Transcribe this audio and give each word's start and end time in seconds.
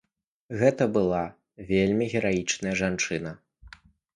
Гэта 0.61 0.87
была 0.95 1.19
вельмі 1.73 2.09
гераічная 2.15 2.75
жанчына. 2.83 3.31